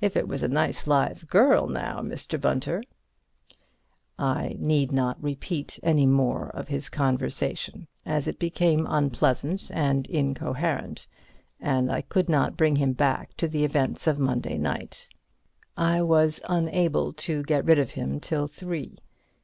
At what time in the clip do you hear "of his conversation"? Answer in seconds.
6.48-7.86